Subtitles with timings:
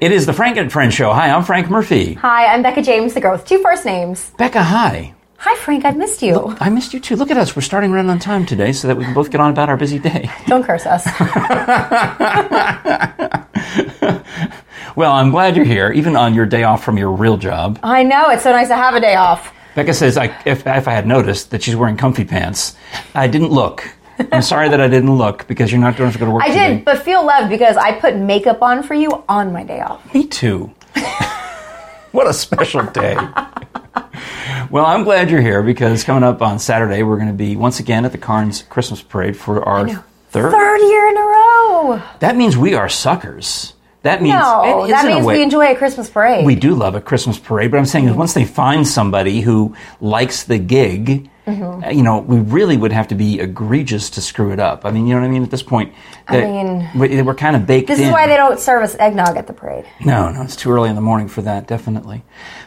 [0.00, 1.12] It is the Frank and Friends show.
[1.12, 2.14] Hi, I'm Frank Murphy.
[2.14, 4.30] Hi, I'm Becca James, the girl with two first names.
[4.38, 5.12] Becca, hi.
[5.36, 6.56] Hi, Frank, I've missed you.
[6.58, 7.16] I missed you too.
[7.16, 7.54] Look at us.
[7.54, 9.76] We're starting right on time today so that we can both get on about our
[9.76, 10.30] busy day.
[10.46, 11.06] Don't curse us.
[14.96, 17.78] Well, I'm glad you're here, even on your day off from your real job.
[17.82, 19.54] I know, it's so nice to have a day off.
[19.76, 22.74] Becca says, I, if, if I had noticed that she's wearing comfy pants,
[23.14, 23.88] I didn't look.
[24.32, 26.48] I'm sorry that I didn't look because you're not going to go to work I
[26.48, 26.74] today.
[26.76, 30.14] did, but feel loved because I put makeup on for you on my day off.
[30.14, 30.72] Me too.
[32.12, 33.16] what a special day.
[34.70, 37.80] well, I'm glad you're here because coming up on Saturday, we're going to be once
[37.80, 40.52] again at the Karns Christmas Parade for our third.
[40.52, 42.02] Third year in a row.
[42.20, 43.74] That means we are suckers.
[44.02, 46.46] That means No, that means we enjoy a Christmas parade.
[46.46, 49.76] we do love a Christmas parade, but I'm saying is once they find somebody who
[50.00, 51.90] likes the gig, Mm-hmm.
[51.96, 54.84] you know, we really would have to be egregious to screw it up.
[54.84, 55.42] I mean, you know what I mean?
[55.42, 55.92] At this point,
[56.28, 58.06] I mean, we- we're kind of baked this in.
[58.06, 59.84] is why they don't serve us eggnog at the parade.
[60.04, 62.22] No, no, it's too early in the morning for that, definitely.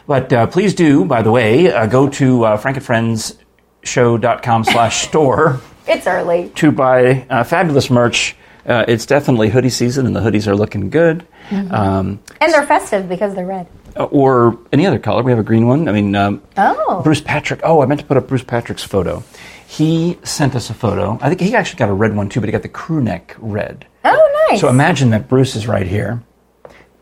[0.06, 6.06] But uh, please do, by the way, uh, go to uh, frankandfriendsshow.com slash store It's
[6.06, 6.48] early.
[6.56, 8.36] to buy uh, fabulous merch.
[8.66, 11.26] Uh, it's definitely hoodie season, and the hoodies are looking good.
[11.50, 11.74] Mm-hmm.
[11.74, 13.66] Um, And they're festive because they're red.
[13.96, 15.22] Or any other color.
[15.22, 15.88] We have a green one.
[15.88, 17.00] I mean, um, Oh.
[17.02, 17.60] Bruce Patrick.
[17.64, 19.22] Oh, I meant to put up Bruce Patrick's photo.
[19.66, 21.18] He sent us a photo.
[21.20, 23.34] I think he actually got a red one too, but he got the crew neck
[23.38, 23.86] red.
[24.04, 24.60] Oh, nice.
[24.60, 26.22] So imagine that Bruce is right here,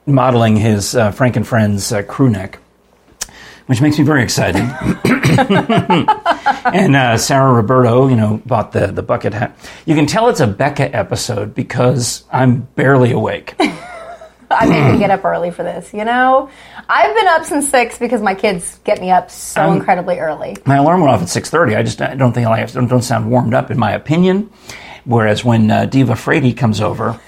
[0.06, 2.58] modeling his uh, Frank and Friends uh, crew neck,
[3.66, 4.62] which makes me very excited.
[6.74, 9.56] and uh, Sarah Roberto, you know, bought the the bucket hat.
[9.86, 13.54] You can tell it's a Becca episode because I'm barely awake.
[14.52, 16.48] I made me get up early for this, you know?
[16.88, 20.56] I've been up since 6 because my kids get me up so incredibly early.
[20.66, 21.74] My alarm went off at six thirty.
[21.74, 24.50] I just I don't think I don't, don't sound warmed up in my opinion.
[25.04, 27.20] Whereas when uh, Diva Frady comes over,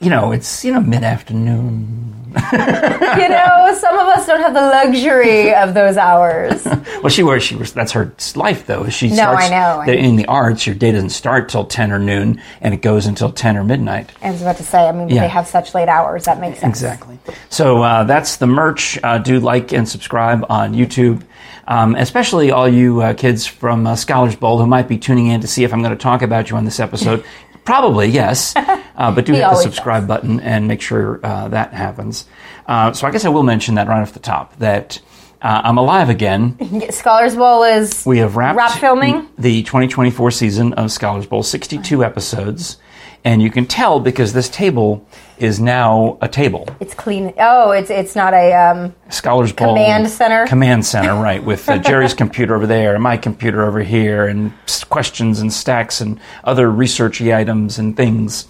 [0.00, 2.06] you know, it's you know mid afternoon.
[2.30, 6.66] you know, some of us don't have the luxury of those hours.
[7.00, 8.86] Well, she wears she was that's her life though.
[8.90, 10.66] She No, starts I know, that in the arts.
[10.66, 14.10] Your day doesn't start till ten or noon, and it goes until ten or midnight.
[14.22, 15.22] I was about to say, I mean, Yeah.
[15.22, 16.26] they have such late hours.
[16.26, 16.76] That makes sense.
[16.78, 17.18] Exactly.
[17.48, 18.98] So uh, that's the merch.
[19.02, 21.22] Uh, do like and subscribe on YouTube,
[21.68, 25.40] um, especially all you uh, kids from uh, Scholars Bowl who might be tuning in
[25.40, 27.24] to see if I'm going to talk about you on this episode.
[27.64, 32.26] Probably yes, uh, but do hit the subscribe button and make sure uh, that happens.
[32.66, 35.00] Uh, so I guess I will mention that right off the top that
[35.42, 36.90] uh, I'm alive again.
[36.90, 39.28] Scholars Bowl is We have wrapped wrap filming.
[39.38, 42.76] the 2024 season of Scholars Bowl, 62 episodes,
[43.24, 45.06] and you can tell because this table
[45.38, 46.68] is now a table.
[46.80, 47.32] It's clean.
[47.38, 48.52] Oh, it's it's not a.
[48.52, 50.46] Um, Scholars Bowl Command center?
[50.46, 51.42] Command center, right?
[51.42, 54.52] With uh, Jerry's computer over there, and my computer over here, and
[54.88, 58.46] questions and stacks and other researchy items and things.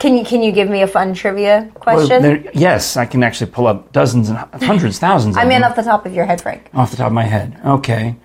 [0.00, 2.22] can you can you give me a fun trivia Well, question?
[2.22, 5.36] there- yes, I can actually pull up dozens and hundreds, thousands.
[5.36, 6.70] Of I mean, off the top of your head, Frank.
[6.74, 7.60] off the top of my head.
[7.64, 8.16] Okay,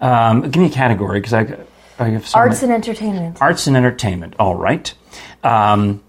[0.00, 1.56] um, give me a category because I,
[1.98, 3.38] Have so Arts many- and entertainment.
[3.40, 4.34] Arts and entertainment.
[4.38, 4.92] All right.
[5.42, 6.02] Um,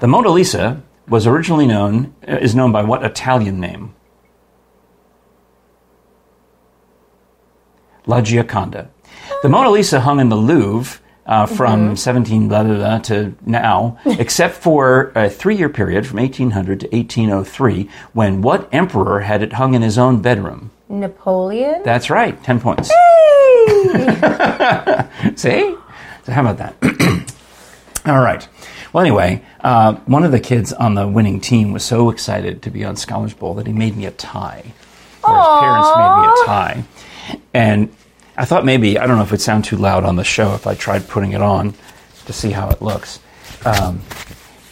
[0.00, 3.94] the Mona Lisa was originally known uh, is known by what Italian name?
[8.06, 8.88] La Gioconda.
[9.42, 13.98] The Mona Lisa hung in the Louvre uh, from 17 blah, blah, blah to now,
[14.04, 19.72] except for a three-year period from 1800 to 1803, when what emperor had it hung
[19.74, 20.70] in his own bedroom?
[20.88, 21.80] Napoleon.
[21.82, 22.42] That's right.
[22.44, 22.90] Ten points.
[25.36, 25.74] See?
[26.24, 26.74] So how about that?
[28.06, 28.46] All right.
[28.92, 32.70] Well, anyway, uh, one of the kids on the winning team was so excited to
[32.70, 34.72] be on Scholars Bowl that he made me a tie.
[35.26, 36.84] Or his parents made me a tie.
[37.54, 37.94] And
[38.36, 40.54] I thought maybe, I don't know if it would sound too loud on the show
[40.54, 41.74] if I tried putting it on
[42.26, 43.20] to see how it looks.
[43.64, 44.00] Um,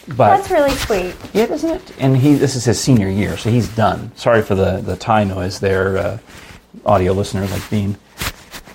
[0.07, 1.15] but That's really sweet.
[1.33, 1.93] yeah, isn't it?
[1.99, 4.11] And he this is his senior year, so he's done.
[4.15, 6.17] Sorry for the the tie noise there, uh,
[6.85, 7.97] audio listeners like Bean.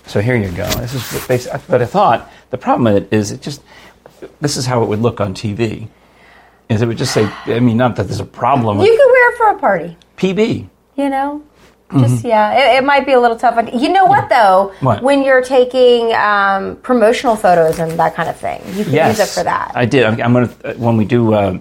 [0.08, 0.66] So here you go.
[0.70, 3.62] This is basically, but I thought the problem with it is it just
[4.40, 5.88] this is how it would look on TV.
[6.68, 9.06] Is it would just say, I mean, not that there's a problem with You could
[9.12, 9.96] wear it for a party.
[10.16, 10.68] PB.
[10.96, 11.42] You know.
[11.98, 13.56] Just yeah, it, it might be a little tough.
[13.72, 14.72] You know what though?
[14.74, 14.84] Mm-hmm.
[14.86, 15.02] What?
[15.02, 19.26] When you're taking um, promotional photos and that kind of thing, you can Yes, use
[19.28, 19.72] it for that.
[19.74, 20.04] I did.
[20.04, 21.58] I'm, I'm going to when we do uh,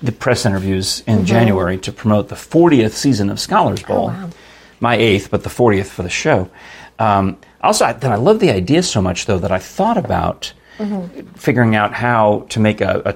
[0.00, 4.06] the press interviews in January to promote the 40th season of Scholars Bowl.
[4.06, 4.30] wow.
[4.80, 6.50] My eighth, but the 40th for the show.
[7.02, 10.52] Um, also, I, then I love the idea so much though that I thought about
[11.36, 13.12] figuring out how to make a, a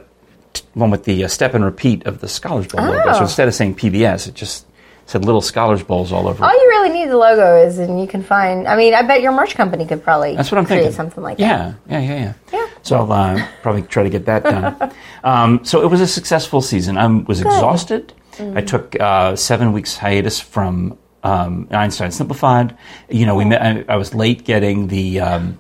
[0.52, 3.12] t- one with the uh, step and repeat of the Scholars Bowl logo.
[3.12, 3.22] So Oh.
[3.22, 4.66] instead of saying PBS, it just
[5.06, 6.44] said little Scholars Bowls all over.
[6.44, 8.66] All you really need the logo is, and you can find.
[8.68, 10.96] I mean, I bet your merch company could probably That's what I'm create thinking.
[10.96, 12.32] something like yeah, Yeah, yeah, yeah.
[12.52, 12.66] Yeah.
[12.82, 14.92] So I'll uh, probably try to get that done.
[15.24, 16.98] um, so it was a successful season.
[16.98, 18.12] I was exhausted.
[18.38, 22.76] I took uh, seven weeks hiatus from um, Einstein Simplified.
[23.08, 25.58] You know, we met, I, I was late getting the um,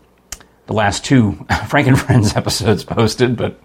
[0.66, 1.32] the last two
[1.68, 3.60] Frank and Friends episodes posted, but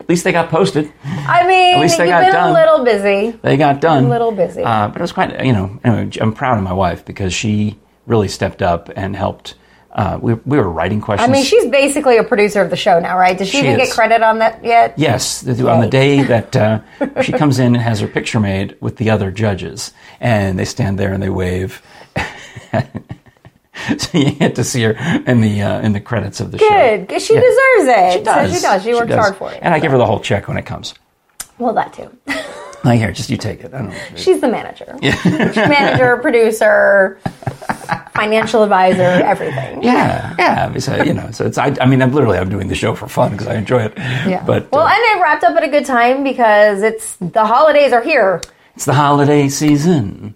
[0.00, 0.92] at least they got posted.
[1.04, 2.50] I mean, at least they you've got been done.
[2.50, 3.38] a little busy.
[3.42, 4.04] They got done.
[4.04, 4.62] A little busy.
[4.62, 7.78] Uh, but it was quite, you know, anyway, I'm proud of my wife because she
[8.06, 9.54] really stepped up and helped.
[9.96, 11.26] Uh, we, we were writing questions.
[11.28, 13.36] I mean, she's basically a producer of the show now, right?
[13.38, 13.88] Does she, She even is.
[13.88, 14.92] get credit on that yet?
[14.98, 16.80] Yes, the- on the day that uh,
[17.22, 20.98] she comes in and has her picture made with the other judges, and they stand
[20.98, 21.80] there and they wave.
[23.98, 24.92] so you get to see her
[25.26, 26.68] in the uh, in the credits of the show.
[26.68, 27.20] Good.
[27.22, 27.40] She Yeah.
[27.40, 28.12] deserves it.
[28.18, 28.50] She does.
[28.50, 28.82] So she does.
[28.82, 29.18] She works does.
[29.18, 29.58] hard for it.
[29.62, 30.94] And I give her the whole check when it comes.
[31.58, 32.10] Well, that too.
[32.84, 33.72] Like here, just you take it.
[33.74, 33.96] I don't know.
[34.14, 34.96] She's the manager.
[35.00, 35.16] Yeah.
[35.24, 37.18] manager, producer,
[38.16, 39.82] financial advisor, everything.
[39.82, 40.78] Yeah, yeah.
[40.78, 43.08] So you know, so it's I, I mean, I'm literally I'm doing the show for
[43.08, 43.92] fun because I enjoy it.
[43.96, 44.42] Yeah.
[44.46, 47.92] But well, uh, and it wrapped up at a good time because it's the holidays
[47.92, 48.40] are here.
[48.74, 50.34] it's the holiday season,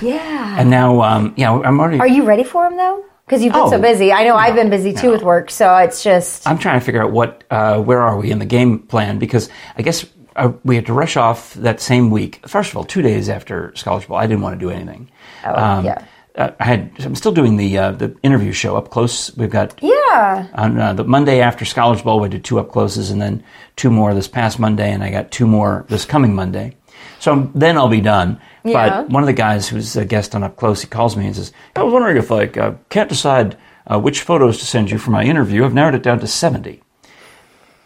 [0.00, 0.56] Yeah.
[0.58, 2.00] and now um, yeah, I'm already.
[2.00, 3.04] Are you ready for them though?
[3.26, 3.80] Because you've been so Oh.
[3.80, 4.12] busy.
[4.12, 5.12] I know I've been busy too No.
[5.12, 8.30] with work, so it's just I'm trying to figure out what, uh, where are we
[8.30, 9.18] in the game plan?
[9.18, 9.48] Because
[9.78, 12.40] I guess uh, we had to rush off that same week.
[12.48, 15.08] First of all, two days after Scholarship Ball, I didn't want to do anything.
[15.46, 16.04] Oh, yeah.
[16.36, 16.92] Uh, I had.
[17.00, 19.34] I'm still doing the uh, the interview show up close.
[19.36, 20.48] We've got yeah.
[20.54, 23.44] on uh, the Monday after Scholars Bowl, we did two up closes, and then
[23.76, 26.76] two more this past Monday, and I got two more this coming Monday.
[27.18, 28.40] So then I'll be done.
[28.64, 29.02] Yeah.
[29.02, 31.36] But one of the guys who's a guest on Up Close, he calls me and
[31.36, 33.56] says, "I was wondering if like uh, can't decide
[33.86, 35.64] uh, which photos to send you for my interview.
[35.64, 36.82] I've narrowed it down to 70.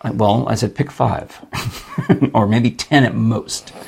[0.03, 1.45] I, well, I said pick five,
[2.35, 3.73] or maybe ten at most.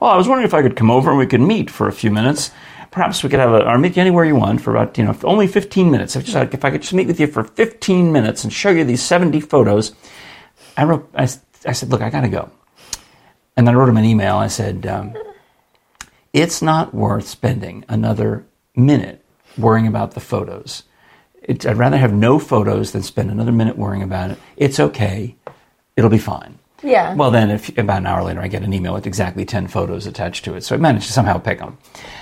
[0.00, 1.92] Well, I was wondering if I could come over and we could meet for a
[1.92, 2.50] few minutes.
[2.92, 5.16] Perhaps we could have a, or meet you anywhere you want for about, you know,
[5.24, 6.14] only 15 minutes.
[6.14, 8.84] If, just, if I could just meet with you for 15 minutes and show you
[8.84, 9.92] these 70 photos.
[10.76, 12.50] I wrote, I said, look, I got to go.
[13.56, 14.36] And then I wrote him an email.
[14.36, 15.14] I said, um,
[16.32, 19.24] it's not worth spending another minute
[19.58, 20.84] worrying about the photos.
[21.42, 24.38] It, I'd rather have no photos than spend another minute worrying about it.
[24.56, 25.36] It's okay.
[25.96, 26.58] It'll be fine.
[26.82, 27.14] Yeah.
[27.14, 30.06] Well, then, if about an hour later, I get an email with exactly 10 photos
[30.06, 30.64] attached to it.
[30.64, 31.78] So I managed to somehow pick them.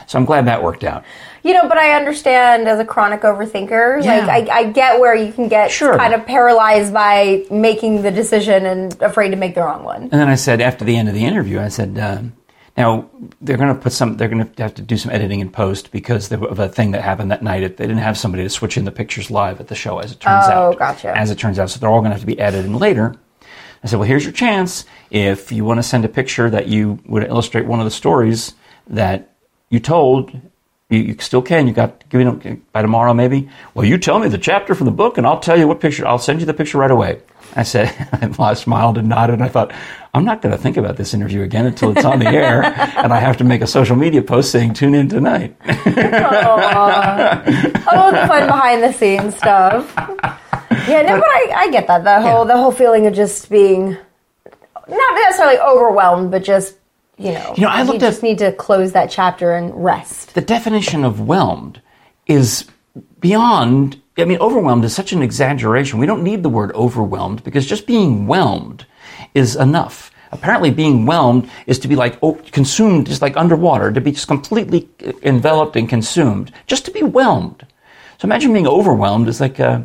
[0.06, 1.04] So I'm glad that worked out.
[1.42, 4.26] You know, but I understand as a chronic overthinker, Yeah.
[4.26, 5.96] like I, I get where you can get Sure.
[5.96, 10.02] kind of paralyzed by making the decision and afraid to make the wrong one.
[10.02, 12.34] And then I said, after the end of the interview, I said, um,
[12.76, 13.08] now
[13.40, 15.90] they're going to put some, they're going to have to do some editing in post
[15.90, 17.60] because of a thing that happened that night.
[17.76, 20.20] They didn't have somebody to switch in the pictures live at the show, as it
[20.20, 20.78] turns Oh, out.
[20.78, 21.16] gotcha.
[21.16, 21.70] As it turns out.
[21.70, 23.14] So they're all going to have to be edited in later.
[23.82, 24.84] I said, well, here's your chance.
[25.10, 28.54] If you want to send a picture that you would illustrate one of the stories
[28.88, 29.34] that
[29.70, 30.32] you told,
[30.90, 31.66] you, you still can.
[31.66, 33.48] You got give me by tomorrow, maybe.
[33.74, 36.06] Well, you tell me the chapter from the book, and I'll tell you what picture.
[36.06, 37.20] I'll send you the picture right away.
[37.56, 37.88] I said,
[38.38, 39.34] I smiled and nodded.
[39.34, 39.72] And I thought,
[40.12, 42.62] I'm not going to think about this interview again until it's on the air,
[42.96, 45.56] and I have to make a social media post saying, "Tune in tonight."
[47.92, 49.94] Oh, the fun behind the scenes stuff.
[50.88, 52.04] Yeah, no, but I, I get that.
[52.04, 52.54] The whole Yeah.
[52.54, 53.96] the whole feeling of just being
[54.88, 56.76] not necessarily overwhelmed, but just
[57.18, 60.34] you know, You know, I looked at- just need to close that chapter and rest.
[60.34, 61.80] the definition of whelmed
[62.26, 62.64] is
[63.20, 67.66] beyond i mean overwhelmed is such an exaggeration we don't need the word overwhelmed because
[67.66, 68.84] just being whelmed
[69.34, 74.00] is enough apparently being whelmed is to be like oh, consumed just like underwater to
[74.00, 74.88] be just completely
[75.22, 77.66] enveloped and consumed just to be whelmed
[78.18, 79.80] so imagine being overwhelmed is like uh,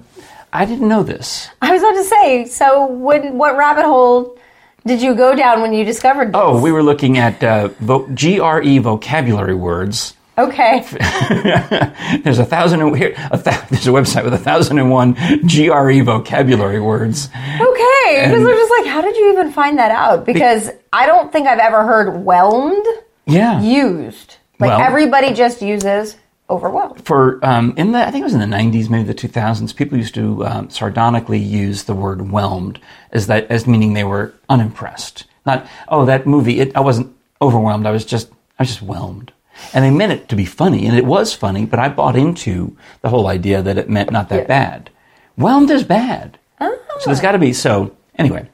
[0.55, 2.45] i didn't know this I was about to say.
[2.45, 4.37] So, when what rabbit hole
[4.85, 6.27] did you go down when you discovered?
[6.29, 6.35] This?
[6.35, 10.81] oh we were looking at uh, vo- gre vocabulary words okay.
[12.23, 15.13] There's a thousand and here, a th- there's a website with a thousand and one
[15.47, 17.29] GRE vocabulary words.
[17.35, 20.25] Okay, because I'm just like, how did you even find that out?
[20.25, 22.85] Because I don't think I've ever heard whelmed
[23.25, 23.61] Yeah.
[23.61, 24.35] used.
[24.59, 26.17] Like Well- everybody just uses
[26.49, 27.05] overwhelmed.
[27.05, 29.97] For um, in the I think it was in the 90s, maybe the 2000s, people
[29.97, 32.79] used to um, sardonically use the word whelmed
[33.11, 35.25] as that as meaning they were unimpressed.
[35.45, 36.59] Not oh that movie.
[36.59, 37.85] It, I wasn't overwhelmed.
[37.85, 39.31] I was just I was just whelmed.
[39.73, 41.65] And they meant it to be funny, and it was funny.
[41.65, 44.47] But I bought into the whole idea that it meant not that Yeah.
[44.47, 44.89] bad.
[45.37, 46.37] Whelmed is bad.
[46.59, 47.95] So there's got to be so.
[48.17, 48.47] Anyway,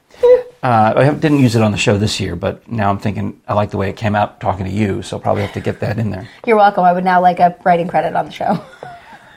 [0.62, 3.54] uh, I didn't use it on the show this year, but now I'm thinking I
[3.54, 5.80] like the way it came out talking to you, so I'll probably have to get
[5.80, 6.28] that in there.
[6.46, 6.84] You're welcome.
[6.84, 8.64] I would now like a writing credit on the show.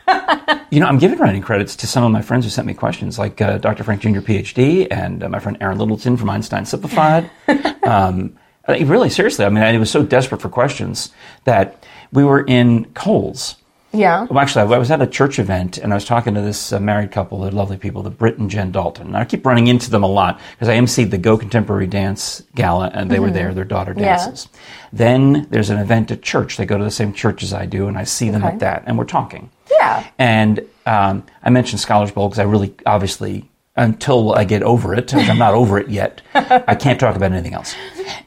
[0.72, 3.18] You know, I'm giving writing credits to some of my friends who sent me questions,
[3.18, 3.84] like uh, Dr.
[3.84, 7.30] Frank Jr., PhD, and uh, my friend Aaron Littleton from Einstein Simplified.
[7.84, 8.36] um,
[8.68, 11.14] really, seriously, I mean, I was so desperate for questions
[11.46, 13.56] that we were in Kohl's
[13.96, 14.26] Yeah.
[14.30, 16.80] Well, actually, I was at a church event and I was talking to this uh,
[16.80, 19.08] married couple, the lovely people, the Britt and Jen Dalton.
[19.08, 22.44] And I keep running into them a lot because I emceed the Go Contemporary Dance
[22.56, 23.54] Gala and they were there.
[23.54, 24.02] Their daughter Mm-hmm.
[24.04, 24.18] Yeah.
[24.18, 24.50] dances.
[24.92, 26.58] Then there's an event at church.
[26.58, 28.54] They go to the same church as I do, and I see them Okay.
[28.54, 29.50] at that, and we're talking.
[29.72, 30.06] Yeah.
[30.20, 35.14] And um, I mentioned Scholars Bowl because I really, obviously, until I get over it,
[35.14, 37.76] I'm not over it yet, I can't talk about anything else.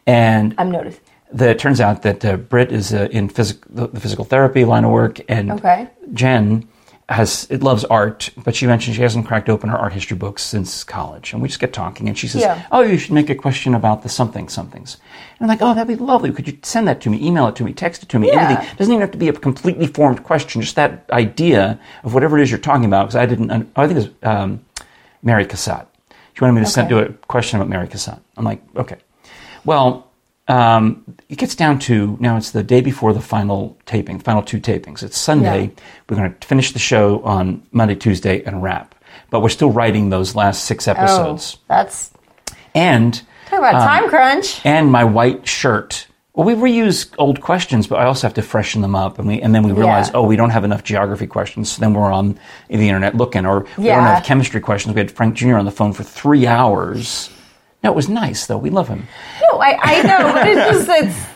[0.07, 1.01] And I'm noticing.
[1.33, 4.65] The, it turns out that uh, Britt is uh, in physic- the, the physical therapy
[4.65, 5.89] line of work, and Okay.
[6.15, 6.67] Jen
[7.11, 10.43] has it loves art, but she mentioned she hasn't cracked open her art history books
[10.43, 11.33] since college.
[11.33, 12.67] And we just get talking, and she says, Yeah.
[12.71, 14.99] "Oh, you should make a question about the something somethings."
[15.39, 16.31] And I'm like, "Oh, that'd be lovely.
[16.33, 17.27] Could you send that to me?
[17.27, 18.29] Email it to me, text it to me.
[18.29, 18.47] Yeah.
[18.51, 18.77] Anything.
[18.77, 20.61] Doesn't even have to be a completely formed question.
[20.61, 23.51] Just that idea of whatever it is you're talking about." Because I didn't.
[23.51, 24.61] un- I think it was um,
[25.23, 25.87] Mary Cassatt.
[26.35, 27.07] She wanted me to send Okay.
[27.07, 28.21] do a question about Mary Cassatt.
[28.37, 28.97] I'm like, okay.
[29.65, 30.08] Well,
[30.49, 34.59] um, it gets down to now it's the day before the final taping, final two
[34.61, 35.03] tapings.
[35.03, 35.65] It's Sunday.
[35.65, 35.83] Yeah.
[36.09, 38.95] We're going to finish the show on Monday, Tuesday, and wrap.
[39.31, 41.59] But we're still writing those last six episodes.
[41.59, 42.11] Oh, that's
[42.75, 44.61] And talk about Um, time crunch.
[44.65, 46.07] and my white shirt.
[46.35, 49.43] Well, we reuse old questions, but I also have to freshen them up, and we
[49.43, 50.19] and then we realize, Yeah.
[50.19, 51.73] oh, we don't have enough geography questions.
[51.73, 52.39] So then we're on
[52.69, 54.95] the internet looking, or we don't have chemistry questions.
[54.95, 55.57] We had Frank Jr.
[55.57, 57.29] on the phone for three hours.
[57.83, 58.57] No, it was nice though.
[58.59, 59.09] We love him.
[59.61, 61.27] I, I know, but it's just it's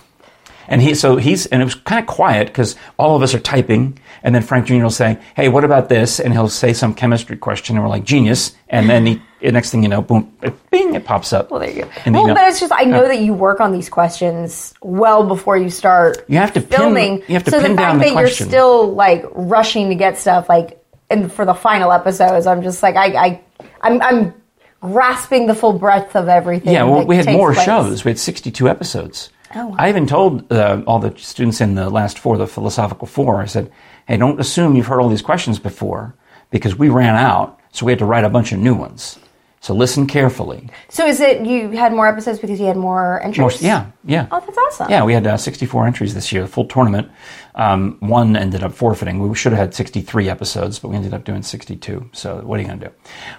[0.68, 3.40] And he, so he's, and it was kind of quiet because all of us are
[3.40, 4.74] typing, and then Frank Jr.
[4.82, 8.04] will say, "Hey, what about this?" And he'll say some chemistry question, and we're like,
[8.04, 10.32] "Genius!" And then he, the next thing you know, boom,
[10.70, 11.50] bing, it pops up.
[11.50, 11.90] well, there you go.
[12.06, 13.88] And well, you know- but it's just I know uh, that you work on these
[13.90, 16.24] questions well before you start.
[16.28, 17.18] You have to pin- filming.
[17.28, 18.46] you have to so pin the fact down the that question.
[18.46, 22.82] you're still like rushing to get stuff like, and for the final episodes, I'm just
[22.82, 23.40] like I, I
[23.82, 24.34] I'm, I'm
[24.82, 26.74] grasping the full breadth of everything.
[26.74, 27.64] Yeah, well, we had more place.
[27.64, 28.04] shows.
[28.04, 29.30] We had 62 episodes.
[29.54, 29.76] Oh, wow.
[29.78, 33.46] I even told uh, all the students in the last four, the philosophical four, I
[33.46, 33.70] said,
[34.06, 36.14] hey, don't assume you've heard all these questions before
[36.50, 39.18] because we ran out, so we had to write a bunch of new ones.
[39.60, 40.68] So listen carefully.
[40.88, 43.62] So is it you had more episodes because you had more entries?
[43.62, 44.26] More, yeah, yeah.
[44.32, 44.90] Oh, that's awesome.
[44.90, 47.08] Yeah, we had uh, 64 entries this year, the full tournament.
[47.54, 49.20] Um, one ended up forfeiting.
[49.20, 52.10] We should have had 63 episodes, but we ended up doing 62.
[52.12, 52.92] So what are you going to do?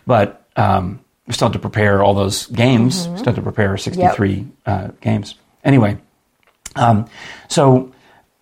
[0.07, 3.03] But um, we still had to prepare all those games.
[3.03, 5.35] Still had to prepare 63 uh, games.
[5.63, 5.97] Anyway,
[6.75, 7.07] um,
[7.47, 7.93] so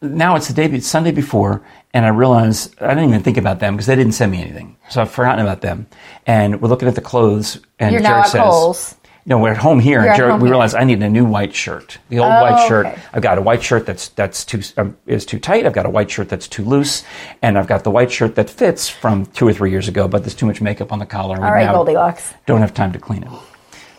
[0.02, 1.62] now it's the day, it's Sunday before,
[1.94, 4.78] and I realize I didn't even think about them because they didn't send me anything.
[4.90, 5.88] So I've forgotten about them.
[6.26, 8.96] And we're looking at the clothes, and You're Jared says, Kohl's.
[9.26, 10.52] No, we're at home here, You're and Jared, we here.
[10.52, 11.98] realize I need a new white shirt.
[12.10, 13.02] The old Oh, white shirt, okay.
[13.14, 15.66] I've got a white shirt that's that's too um, is too tight.
[15.66, 17.04] I've got a white shirt that's too loose,
[17.42, 20.24] and I've got the white shirt that fits from two or three years ago, but
[20.24, 21.36] there's too much makeup on the collar.
[21.36, 22.34] and we All right, Goldilocks.
[22.46, 23.30] Don't have time to clean it.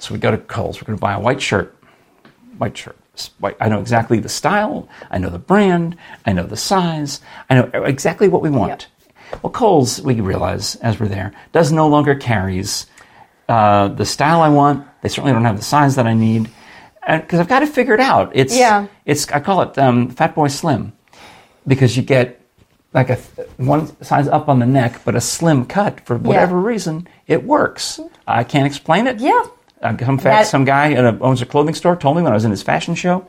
[0.01, 0.81] So we go to Kohl's.
[0.81, 1.77] We're going to buy a white shirt.
[2.59, 2.97] White shirt.
[3.39, 3.57] White.
[3.61, 4.89] I know exactly the style.
[5.11, 5.97] I know the brand.
[6.27, 7.21] I know the size.
[7.49, 8.89] I know exactly what we want.
[9.43, 12.87] Well, Kohl's, we realize as we're there, does no longer carries
[13.49, 14.87] uh, the style I want.
[15.03, 16.49] They certainly don't have the size that I need
[17.07, 18.31] because I've got to figure it out.
[18.35, 18.87] It's Yeah.
[19.05, 20.93] It's I call it um, Fat Boy Slim
[21.67, 22.41] because you get
[22.95, 26.59] like a th- one size up on the neck, but a slim cut for whatever
[26.61, 27.09] reason.
[27.27, 27.99] It works.
[28.27, 29.19] I can't explain it.
[29.21, 29.43] Yeah.
[29.83, 32.33] Uh, some fat, That- some guy at a, owns a clothing store told me when
[32.33, 33.27] I was in his fashion show.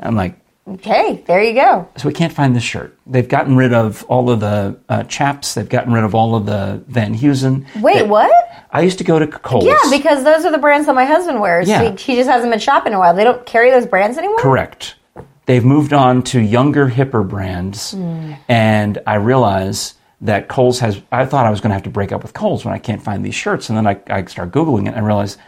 [0.00, 1.88] I'm like, Okay, there you go.
[1.96, 2.98] so we can't find this shirt.
[3.06, 5.54] They've gotten rid of all of the uh, chaps.
[5.54, 7.64] They've gotten rid of all of the Van Heusen.
[7.80, 8.47] Wait, They- what?
[8.70, 9.64] I used to go to Kohl's.
[9.64, 11.68] Yeah, because those are the brands that my husband wears.
[11.68, 11.90] Yeah.
[11.90, 13.14] He, he just hasn't been shopping in a while.
[13.14, 14.38] They don't carry those brands anymore.
[14.38, 14.96] Correct.
[15.46, 18.34] They've moved on to younger, hipper brands, Hmm.
[18.48, 21.00] and I realize that Kohl's has.
[21.10, 23.02] I thought I was going to have to break up with Kohl's when I can't
[23.02, 25.38] find these shirts, and then I, I start googling it and I realize,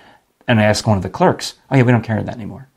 [0.48, 2.68] and I ask one of the clerks, "Oh yeah, we don't carry that anymore."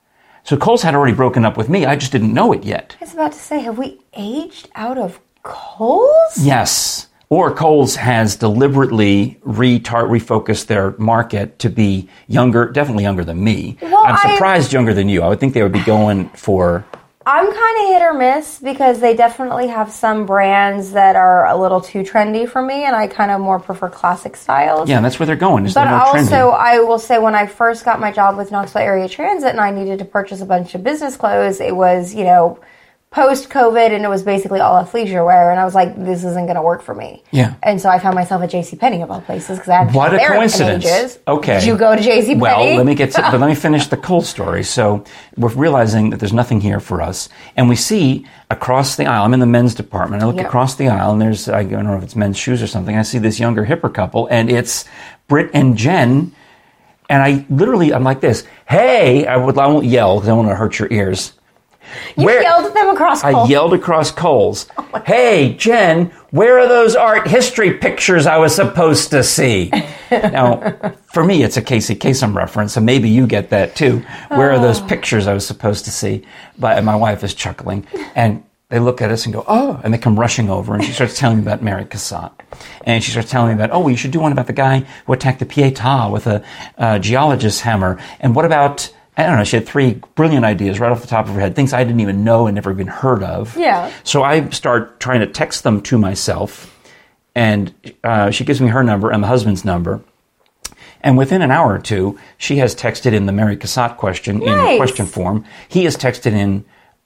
[0.43, 1.85] So Kohl's had already broken up with me.
[1.85, 2.97] I just didn't know it yet.
[2.99, 6.37] I was about to say, have we aged out of Kohl's?
[6.37, 7.07] Yes.
[7.33, 13.75] Or Kohl's has deliberately retar- refocused their market to be younger, definitely younger than me.
[13.81, 15.23] Well, I'm I- surprised younger than you.
[15.23, 16.85] I would think they would be going for
[17.25, 21.57] I'm kind of hit or miss because they definitely have some brands that are a
[21.57, 24.87] little too trendy for me, and I kind of more prefer classic styles.
[24.87, 25.65] yeah, that's where they're going.
[25.65, 26.59] Is But they're also, trendy.
[26.59, 29.71] I will say when I first got my job with Knoxville Area Transit and I
[29.71, 32.59] needed to purchase a bunch of business clothes, it was, you know,
[33.13, 35.51] post COVID and it was basically all athleisure wear.
[35.51, 37.23] And I was like, this isn't going to work for me.
[37.29, 37.53] Yeah.
[37.61, 40.17] And so I found myself at JCPenney of all places because I had What a
[40.17, 40.83] coincidence.
[40.83, 41.19] Ages.
[41.27, 41.59] Okay.
[41.59, 42.39] Did you go to JCPenney?
[42.39, 44.63] Well, let me get to, but let me finish the cold story.
[44.63, 45.03] So
[45.37, 49.25] we're realizing that there's nothing here for us, and we see across the aisle.
[49.25, 50.23] I'm in the men's department.
[50.23, 50.47] I look Yep.
[50.47, 52.97] across the aisle, and there's I don't know if it's men's shoes or something.
[52.97, 54.85] I see this younger hipper couple, and it's
[55.27, 56.31] Britt and Jen.
[57.09, 58.43] And I literally, I'm like this.
[58.67, 61.33] Hey, I would, I won't yell because I don't want to hurt your ears.
[62.17, 64.67] You Where- yelled at them across I yelled across Kohl's.
[64.95, 69.71] Oh hey, Jen, where are those art history pictures I was supposed to see?
[70.11, 74.05] now, for me, it's a Casey Kasem reference, so maybe you get that too.
[74.29, 76.25] Where are those pictures I was supposed to see?
[76.59, 79.97] But my wife is chuckling, and they look at us and go, "Oh!" And they
[79.97, 82.31] come rushing over, and she starts telling me about Mary Cassatt,
[82.85, 84.85] and she starts telling me about, "Oh, well, you should do one about the guy
[85.07, 86.43] who attacked the Pietà with a
[86.77, 89.43] uh, geologist's hammer, and what about?" I don't know.
[89.43, 91.99] She had three brilliant ideas right off the top of her head, things I didn't
[91.99, 93.55] even know and never even heard of.
[93.55, 93.91] Yeah.
[94.03, 96.75] So I start trying to text them to myself,
[97.35, 100.01] and uh, she gives me her number and the husband's number.
[101.01, 104.77] And within an hour or two, she has texted in the Mary Cassatt question in
[104.77, 105.45] question form.
[105.67, 106.63] He has texted in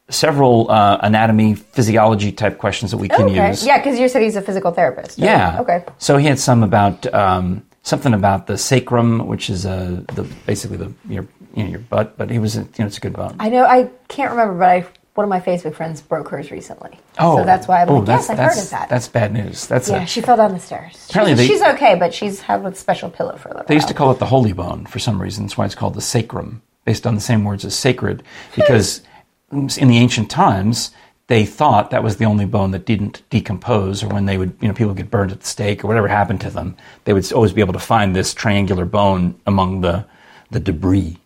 [0.10, 3.50] several uh, anatomy, physiology type questions that we can okay.
[3.50, 3.66] use.
[3.66, 5.18] Yeah, because you said he's a physical therapist.
[5.20, 5.26] right?
[5.26, 5.60] Yeah.
[5.62, 5.84] Okay.
[5.98, 10.78] So he had some about um, something about the sacrum, which is uh, the basically
[10.78, 13.36] the your you know, your butt, but he was you know it's a good bone.
[13.40, 13.66] I know.
[13.66, 16.92] I can't remember, but I one of my Facebook friends broke hers recently.
[17.18, 18.88] Oh, so that's why I'm oh, like, that's, yes, I've heard of that.
[18.88, 19.66] That's bad news.
[19.66, 21.08] That's yeah, a, she fell down the stairs.
[21.10, 23.68] Apparently she's, they- she's okay, but she's had a special pillow for a little.
[23.68, 25.46] They used to call it the holy bone for some reason.
[25.46, 28.22] That's why it's called the sacrum, based on the same words as sacred,
[28.56, 29.02] because
[29.50, 29.68] hmm.
[29.80, 30.92] in the ancient times
[31.26, 34.68] they thought that was the only bone that didn't decompose, or when they would, you
[34.68, 37.54] know, people get burned at the stake or whatever happened to them, they would always
[37.54, 40.06] be able to find this triangular bone among the
[40.52, 41.18] the debris.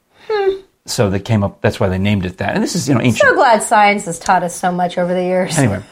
[0.86, 1.62] So they came up.
[1.62, 2.56] That's why they named it that.
[2.56, 3.30] And this is, you know, ancient.
[3.30, 5.58] So glad science has taught us so much over the years.
[5.58, 5.84] Anyway,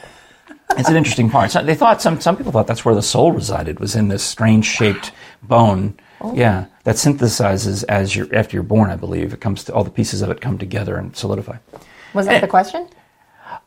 [0.78, 1.52] it's an interesting part.
[1.52, 4.24] So they thought some some people thought that's where the soul resided was in this
[4.24, 5.12] strange shaped
[5.44, 5.98] bone.
[6.22, 6.36] Oh.
[6.36, 8.90] Yeah, that synthesizes as you're after you're born.
[8.90, 11.58] I believe it comes to all the pieces of it come together and solidify.
[12.14, 12.90] Was that the question?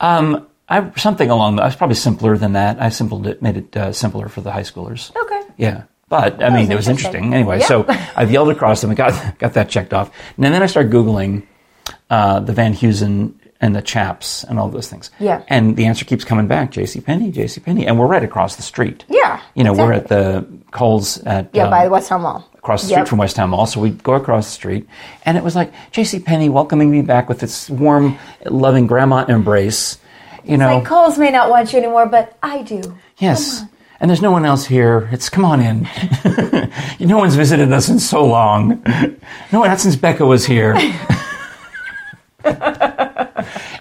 [0.01, 1.57] Um, I something along.
[1.57, 2.81] The, I was probably simpler than that.
[2.81, 5.15] I simpled it, made it uh, simpler for the high schoolers.
[5.17, 5.43] Okay.
[5.57, 5.85] Yeah.
[6.13, 7.33] But I mean, it was interesting.
[7.33, 7.67] Anyway, Yeah.
[7.73, 10.11] so I've yelled across them and got got that checked off.
[10.37, 11.45] And then I started googling
[12.11, 15.11] uh, the Van Heusen and the Chaps and all those things.
[15.19, 15.41] Yeah.
[15.49, 17.01] And the answer keeps coming back: J.C.
[17.01, 17.61] Penney, J.C.
[17.61, 19.07] Penney, and we're right across the street.
[19.09, 22.47] Yeah, You know, we're at the Kohl's at Yeah, um, by the West Town Mall.
[22.59, 22.97] across the Yep.
[22.99, 23.65] street from West Town Mall.
[23.67, 24.87] So we go across the street,
[25.25, 26.19] and it was like J.C.
[26.21, 29.97] Penney welcoming me back with its warm, loving grandma embrace.
[30.45, 32.83] You know, Like Kohl's may not want you anymore, but I do.
[33.19, 33.63] Yes.
[34.03, 35.09] And there's no one else here.
[35.13, 35.89] It's come on in.
[37.01, 38.83] no one's visited us in so long.
[39.53, 40.75] No not since Becca was here.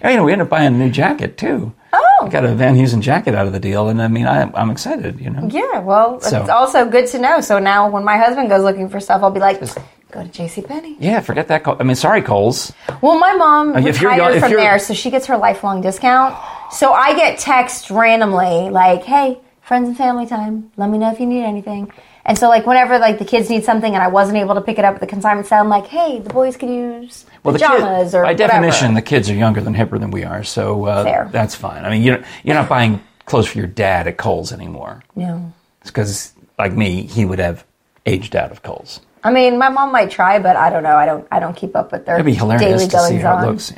[0.04, 1.72] You know, we ended up buying a new jacket too.
[1.92, 2.18] Oh.
[2.22, 4.68] I got a Van Heusen jacket out of the deal, and I mean, I, I'm
[4.70, 5.18] excited.
[5.20, 7.40] You know, Yeah, well, So- it's also good to know.
[7.40, 10.96] So now when my husband goes looking for stuff, I'll be like, go to JCPenney.
[10.98, 11.20] yeah.
[11.20, 11.62] Forget that.
[11.64, 12.72] Col- I mean, sorry, Kohl's.
[13.00, 15.36] Well, my mom Uh, if you're retired if from you're- there, so she gets her
[15.38, 16.36] lifelong discount.
[16.72, 19.38] So I get texts randomly like, "Hey,
[19.72, 20.70] friends and family time.
[20.76, 21.90] Let me know if you need anything."
[22.24, 24.78] And so, like, whenever like the kids need something and I wasn't able to pick
[24.78, 27.58] it up at the consignment sale, I'm like, "Hey, the boys could use Well, the
[27.58, 30.44] kid, pajamas or by whatever." definition, the kids are younger than hipper than we are,
[30.44, 31.84] so uh, that's fine.
[31.84, 35.02] I mean, you're you're not buying clothes for your dad at Kohl's anymore.
[35.16, 35.52] no.
[35.80, 37.64] It's because, like me, he would have
[38.06, 39.00] aged out of Kohl's.
[39.24, 40.96] I mean, my mom might try, but I don't know.
[40.96, 41.26] I don't.
[41.32, 43.44] I don't keep up with their It'd be hilarious daily to see how on.
[43.44, 43.72] it looks.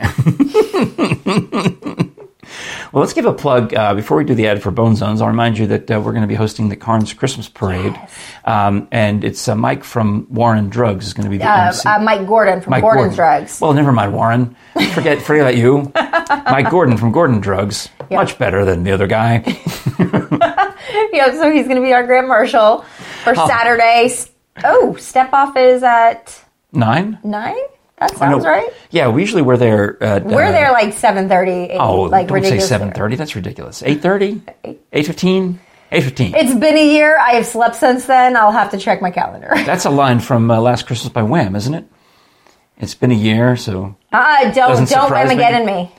[2.94, 5.20] well, let's give a plug uh, before we do the ad for Bone Zones.
[5.20, 7.98] I'll remind you that uh, we're going to be hosting the Karns Christmas Parade,
[8.44, 11.88] um, and it's uh, Mike from Warren Drugs is going to be the Uh, MC.
[11.88, 13.60] uh, Mike Gordon from Mike Gordon's Drugs.
[13.60, 14.56] Well, never mind, Warren.
[14.92, 15.92] Forget, forget about you.
[16.52, 17.88] Mike Gordon from Gordon Drugs.
[18.10, 18.18] Yeah.
[18.18, 19.42] Much better than the other guy.
[21.12, 22.82] yeah, so he's going to be our grand marshal
[23.24, 23.46] for Oh.
[23.48, 24.12] Saturday.
[24.62, 26.40] Oh, step off is at
[26.72, 27.18] Nine?
[27.24, 27.56] nine.
[28.10, 28.68] That sounds right.
[28.90, 30.02] Yeah, we usually we're there.
[30.02, 31.70] At, We're uh, there like seven thirty.
[31.72, 33.16] Oh, like don't say seven thirty.
[33.16, 33.82] That's ridiculous.
[33.82, 34.42] Eight thirty.
[34.92, 35.60] Eight fifteen.
[35.90, 36.34] Eight fifteen.
[36.34, 37.18] It's been a year.
[37.18, 38.36] I have slept since then.
[38.36, 39.50] I'll have to check my calendar.
[39.54, 41.84] That's a line from uh, Last Christmas by Wham, isn't it?
[42.78, 43.96] It's been a year, so.
[44.12, 45.10] Uh, don't don't.
[45.10, 45.92] Whamageddon me.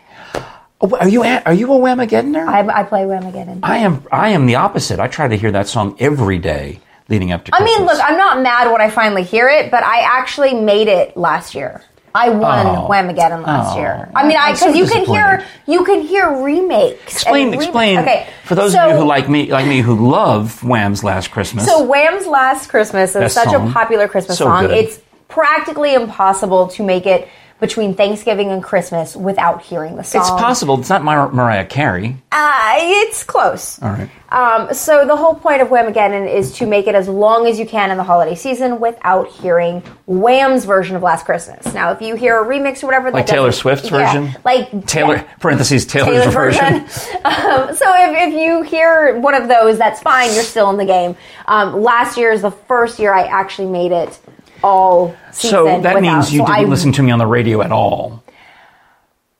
[0.81, 3.61] Oh, are you a, are you a Whamageddon I, I play Whamageddon.
[3.63, 4.05] I am.
[4.11, 4.99] I am the opposite.
[4.99, 7.55] I try to hear that song every day leading up to.
[7.55, 10.87] I mean, look, I'm not mad when I finally hear it, but I actually made
[10.87, 11.83] it last year.
[12.15, 12.87] I won Oh.
[12.89, 13.79] Whamageddon last Oh.
[13.79, 14.09] year.
[14.15, 17.01] I mean, I I'm so because you can hear you can hear remakes.
[17.13, 17.47] explain.
[17.51, 17.99] and re- explain.
[17.99, 21.29] Okay, For those so, of you who like me, like me, who love Wham's Last
[21.31, 21.65] Christmas.
[21.65, 23.69] So Wham's Last Christmas is Best such song.
[23.69, 24.67] a popular Christmas So song.
[24.67, 24.71] good.
[24.77, 27.27] It's practically impossible to make it
[27.59, 30.21] between Thanksgiving and Christmas without hearing the song.
[30.21, 30.77] it's possible.
[30.79, 32.17] It's not Mar- Mariah Carey.
[32.31, 33.81] Uh, it's close.
[33.81, 34.09] All right.
[34.29, 37.65] Um, so the whole point of Whamageddon is to make it as long as you
[37.65, 41.73] can in the holiday season without hearing Wham's version of Last Christmas.
[41.73, 44.41] Now, if you hear a remix or whatever, Like Taylor Swift's yeah, version?
[44.43, 46.85] like Taylor yeah, parentheses Taylor's, Taylor's version.
[46.85, 47.15] version.
[47.25, 50.33] um, so if, if you hear one of those, that's fine.
[50.33, 51.15] You're still in the game.
[51.47, 54.19] Um, last year is the first year I actually made it
[54.65, 55.15] all.
[55.31, 56.01] So that without.
[56.01, 58.23] means you So didn't I listen to me on the radio at all.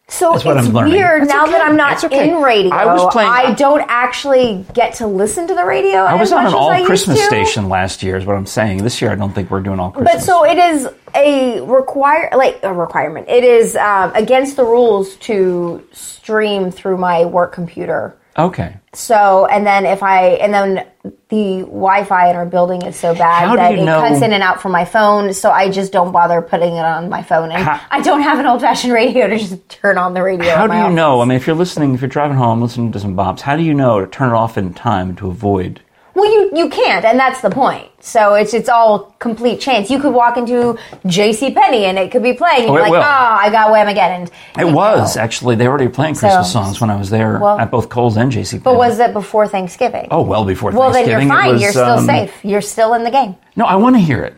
[0.08, 0.94] So That's what it's I'm learning.
[0.94, 1.52] weird That's now okay.
[1.54, 2.30] that I'm not okay.
[2.30, 2.72] in radio.
[2.72, 5.98] I was playing- I don't actually get to listen to the radio.
[5.98, 8.84] I was as on an all Christmas station last year, is what I'm saying.
[8.84, 10.14] This year, I don't think we're doing all Christmas.
[10.14, 13.30] But so it is a require like a requirement.
[13.30, 18.16] It is um, against the rules to stream through my work computer.
[18.38, 18.78] okay.
[18.94, 20.86] So and then if I and then
[21.30, 24.62] the Wi-Fi in our building is so bad that it know- cuts in and out
[24.62, 25.34] from my phone.
[25.34, 28.40] So I just don't bother putting it on my phone, and How- I don't have
[28.40, 30.56] an old-fashioned radio to just turn on the radio.
[30.56, 30.96] How do you office.
[30.96, 31.22] know?
[31.22, 33.64] I mean, if you're listening, if you're driving home, listening to some bops, how do
[33.64, 35.82] you know to turn it off in time to avoid?
[36.16, 37.90] Well, you you can't, and that's the point.
[38.00, 39.90] So it's it's all complete chance.
[39.92, 41.52] You could walk into J.C.
[41.54, 43.00] Penney and it could be playing, and Oh, you're it like, will.
[43.00, 46.96] "Oh, I got Whamageddon." It was actually they were already playing Christmas songs when I
[46.96, 48.64] was there Well- at both Kohl's and JC.
[48.64, 50.08] But was it before Thanksgiving?
[50.10, 50.80] oh well before Thanksgiving.
[50.80, 51.54] well, then you're fine.
[51.54, 52.34] was, you're still um, safe.
[52.46, 53.36] You're still in the game.
[53.58, 54.36] No, I want to hear it.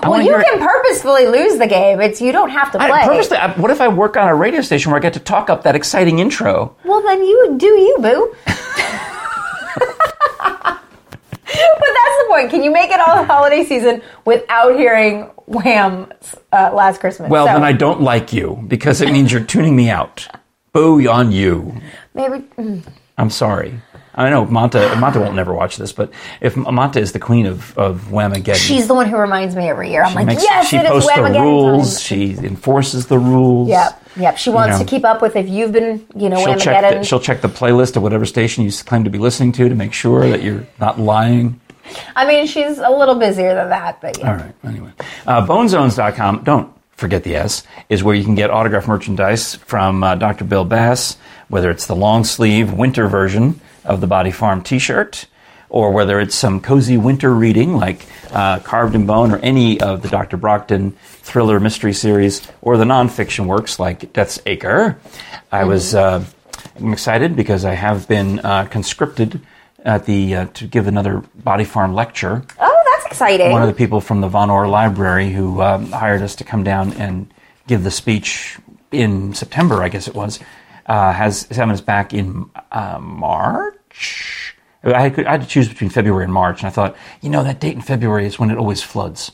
[0.00, 0.60] I Well, you can it.
[0.60, 2.00] purposefully lose the game.
[2.00, 2.90] It's you don't have to play.
[2.90, 5.20] I, purposely, I, what if I work on a radio station where I get to
[5.20, 6.76] talk up that exciting intro?
[6.84, 8.34] Well, then you do you, boo.
[10.38, 10.80] but
[11.52, 12.50] that's the point.
[12.50, 16.12] Can you make it all the holiday season without hearing Wham
[16.52, 17.30] uh, Last Christmas?
[17.30, 20.26] Well, So, then I don't like you because it means you're tuning me out.
[20.72, 21.80] Boo on you.
[22.14, 22.44] maybe.
[22.56, 22.82] mm.
[23.16, 23.80] I'm sorry.
[24.18, 24.94] I know Monta.
[24.94, 28.88] Monta won't never watch this, but if Monta is the queen of of Whamageddon, She's
[28.88, 30.02] the one who reminds me every year.
[30.02, 31.94] I'm like, makes- yes, she it is posts the rules.
[31.94, 32.00] time.
[32.02, 33.68] She enforces the rules.
[33.68, 34.36] Yep, yep.
[34.36, 34.84] She wants know.
[34.84, 37.48] to keep up with if you've been, you know, She'll check, the, she'll check the
[37.48, 40.66] playlist of whatever station you claim to be listening to to make sure that you're
[40.80, 41.60] not lying.
[42.16, 44.30] I mean, she's a little busier than that, but yeah.
[44.30, 44.54] All right.
[44.64, 44.90] Anyway,
[45.28, 46.42] uh, bonezones.com.
[46.42, 50.44] Don't forget the S is where you can get autograph merchandise from uh, Dr.
[50.44, 55.26] Bill Bass, whether it's the long sleeve winter version of the Body Farm T-shirt,
[55.68, 60.02] or whether it's some cozy winter reading like uh, Carved in Bone or any of
[60.02, 60.36] the Dr.
[60.36, 64.98] Brockton thriller mystery series, or the nonfiction works like Death's Acre.
[65.50, 66.24] I was uh,
[66.76, 69.40] I'm excited because I have been uh, conscripted
[69.84, 73.52] at the uh, to give another Body Farm lecture Oh, that's exciting.
[73.52, 76.92] one of the people from the Vonore Library who um, hired us to come down
[76.94, 77.32] and
[77.66, 78.58] give the speech
[78.90, 80.40] in September, I guess it was,
[80.86, 83.74] uh, has us back in uh, March.
[84.84, 87.42] I had, I had to choose between February and March, and I thought, you know,
[87.42, 89.32] that date in February is when it always floods.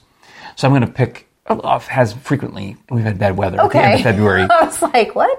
[0.56, 1.28] So I'm going to pick.
[1.48, 4.42] oh, Has frequently we've had bad weather at the end of February.
[4.50, 5.38] I was like, what?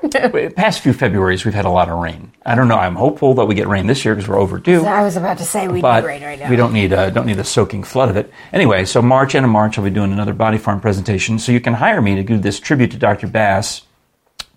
[0.56, 2.32] Past few Februarys, we've had a lot of rain.
[2.46, 2.78] I don't know.
[2.78, 5.44] I'm hopeful that we get rain this year because we're overdue I was about to
[5.46, 6.50] say we need rain right now.
[6.50, 8.32] we don't need uh, don't need the soaking flood of it.
[8.54, 11.40] Anyway, so March end of March, I'll be doing another Body Farm presentation.
[11.40, 13.26] So you can hire me to do this tribute to Dr.
[13.28, 13.82] Bass,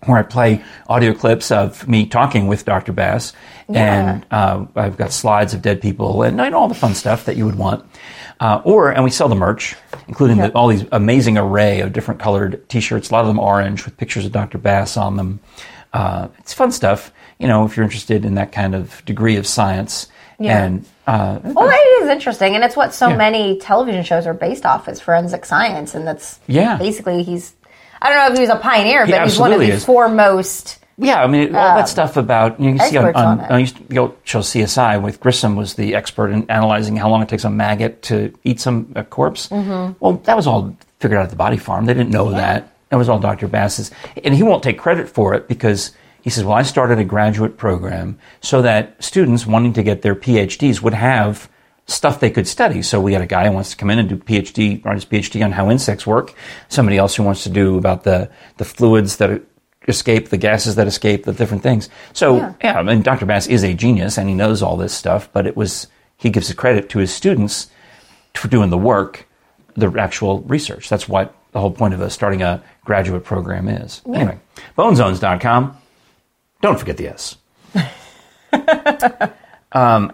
[0.05, 2.91] where I play audio clips of me talking with Dr.
[2.93, 3.33] Bass,
[3.67, 7.35] and uh, I've got slides of dead people and, and all the fun stuff that
[7.37, 7.83] you would want.
[8.39, 9.75] Uh, or and we sell the merch,
[10.07, 13.09] including the, all these amazing array of different colored T-shirts.
[13.09, 14.57] A lot of them orange with pictures of Dr.
[14.57, 15.39] Bass on them.
[15.91, 19.45] Uh, it's fun stuff, you know, if you're interested in that kind of degree of
[19.45, 20.07] science.
[20.39, 20.63] Yeah.
[20.63, 23.17] And uh, Well, it is interesting, and it's what so Yeah.
[23.17, 26.77] many television shows are based off is forensic science, and that's Yeah.
[26.77, 27.55] basically he's.
[28.01, 29.85] I don't know if he was a pioneer, He but he's one of the is.
[29.85, 30.77] foremost.
[31.01, 33.51] Yeah, I mean, all that stuff about you, know, you see on, Um, on, on.
[33.51, 37.21] I used to go show CSI with Grissom was the expert in analyzing how long
[37.21, 39.47] it takes a maggot to eat some a corpse.
[39.47, 39.93] Mm-hmm.
[40.01, 41.85] Well, that was all figured out at the body farm.
[41.85, 42.73] They didn't know that.
[42.89, 43.47] That was all Dr.
[43.47, 43.91] Bass's,
[44.25, 47.55] and he won't take credit for it because he says, "Well, I started a graduate
[47.55, 51.47] program so that students wanting to get their PhDs would have."
[51.89, 52.81] Stuff they could study.
[52.83, 55.05] So we had a guy who wants to come in and do PhD, write his
[55.05, 56.33] PhD on how insects work.
[56.67, 59.41] Somebody else who wants to do about the, the fluids that
[59.87, 61.89] escape, the gases that escape, the different things.
[62.13, 62.53] So Yeah.
[62.63, 62.79] yeah.
[62.79, 63.25] I mean, Dr.
[63.25, 66.47] Bass is a genius and he knows all this stuff, but it was, he gives
[66.47, 67.69] the credit to his students
[68.35, 69.27] for doing the work,
[69.75, 70.89] the actual research.
[70.89, 74.01] That's what the whole point of a, starting a graduate program is.
[74.05, 74.37] Anyway,
[74.77, 75.75] bonezones.com.
[76.61, 77.35] Don't forget the S.
[79.71, 80.13] um,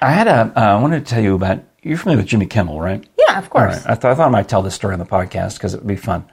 [0.00, 2.80] I had a, uh, I wanted to tell you about, you're familiar with Jimmy Kimmel,
[2.80, 3.04] right?
[3.18, 3.76] Yeah, of course.
[3.76, 3.90] right.
[3.90, 5.88] I, thought I thought I might tell this story on the podcast because it would
[5.88, 6.24] be fun.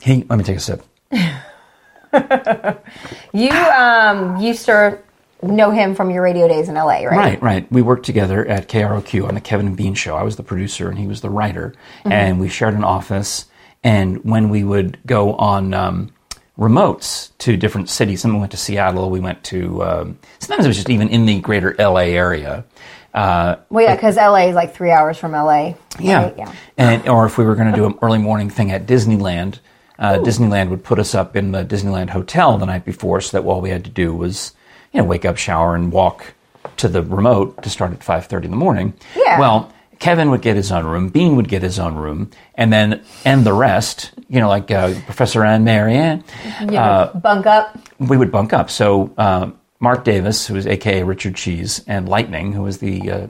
[0.00, 0.84] Hey, let me take a sip.
[3.32, 4.98] You um, used to
[5.42, 7.10] know him from your radio days in LA, right?
[7.10, 7.72] Right, right.
[7.72, 10.16] We worked together at KROQ on the Kevin and Bean show.
[10.16, 13.46] I was the producer and he was the writer, and we shared an office.
[13.82, 16.12] And when we would go on um,
[16.58, 20.68] remotes to different cities, some we went to Seattle, we went to um, sometimes it
[20.68, 22.64] was just even in the greater LA area.
[23.12, 25.74] Uh, Well, yeah, because LA is like three hours from LA.
[26.00, 26.24] yeah.
[26.24, 26.34] right?
[26.36, 26.52] yeah.
[26.76, 29.58] And or if we were going to do an early morning thing at Disneyland,
[29.98, 33.46] uh, Disneyland would put us up in the Disneyland hotel the night before, so that
[33.46, 34.52] all we had to do was,
[34.92, 36.34] you know, wake up, shower, and walk
[36.78, 38.94] to the remote to start at five thirty in the morning.
[39.16, 39.38] Yeah.
[39.38, 43.02] Well, Kevin would get his own room, Bean would get his own room, and then
[43.24, 46.24] and the rest, you know, like uh, Professor and Mary Ann,
[46.60, 47.78] know, bunk up.
[47.98, 48.70] we would bunk up.
[48.70, 53.26] So uh, Mark Davis, who was AKA Richard Cheese, and Lightning, who was the uh,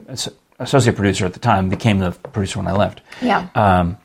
[0.59, 3.01] associate producer at the time, became the producer when I left.
[3.21, 3.47] Yeah.
[3.55, 3.97] Um,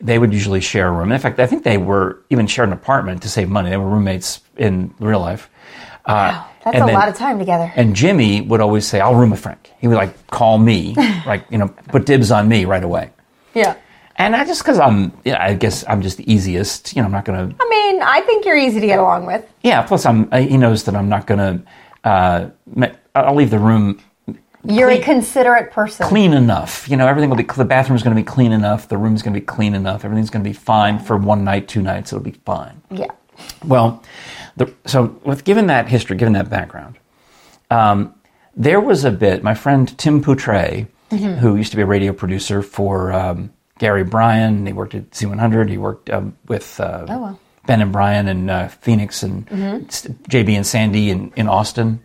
[0.00, 1.12] they would usually share a room.
[1.12, 3.70] In fact, I think they were even shared an apartment to save money.
[3.70, 5.48] They were roommates in real life.
[6.04, 7.70] Uh, That's and a then- lot of time together.
[7.76, 10.94] And Jimmy would always say, "I'll room with Frank." He would like call me,
[11.26, 13.10] like you know, put dibs on me right away.
[13.54, 13.76] Yeah.
[14.16, 16.94] And I just because I'm, yeah, I guess I'm just the easiest.
[16.94, 17.52] You know, I'm not gonna.
[17.60, 19.44] I mean, I think you're easy to get along with.
[19.62, 19.82] Yeah.
[19.82, 20.28] Plus, I'm.
[20.32, 21.62] uh, He knows that I'm not gonna.
[22.04, 22.50] Uh,
[23.14, 23.98] I'll leave the room
[24.64, 26.06] You're a considerate person.
[26.06, 26.88] clean enough.
[26.88, 27.44] You know, everything will be.
[27.44, 28.88] The bathroom's going to be clean enough.
[28.88, 30.04] The room's going to be clean enough.
[30.04, 32.12] Everything's going to be fine for one night, two nights.
[32.12, 32.82] It'll be fine.
[32.90, 33.08] Yeah.
[33.64, 34.02] Well,
[34.56, 36.96] the, so with given that history, given that background,
[37.70, 38.14] um,
[38.56, 39.42] there was a bit.
[39.42, 41.34] My friend Tim Poutre, Mm-hmm.
[41.34, 45.68] who used to be a radio producer for um, Gary Bryan, he worked at C100.
[45.68, 47.26] He worked um, with uh, Oh, wow.
[47.28, 47.66] Mm-hmm.
[47.66, 49.46] Ben and Brian and uh, Phoenix and
[49.88, 52.00] s- JB and Sandy in, in Austin.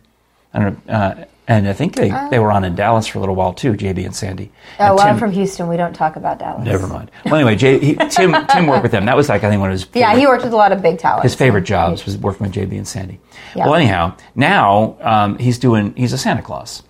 [0.54, 3.20] I don't know, uh, and I think they, they were on in Dallas for a
[3.20, 3.72] little while too.
[3.72, 4.52] JB and Sandy.
[4.78, 5.68] Oh, And well, I'm from Houston.
[5.68, 6.64] We don't talk about Dallas.
[6.64, 7.10] Never mind.
[7.24, 9.04] Well, anyway, J, he, Tim Tim worked with them.
[9.06, 10.72] That was like I think one of his Yeah, favorite- he worked with a lot
[10.72, 11.24] of big talent.
[11.24, 13.20] his favorite jobs was working with JB and Sandy.
[13.54, 13.64] Yeah.
[13.66, 16.82] Well, anyhow, now um, he's doing he's a Santa Claus.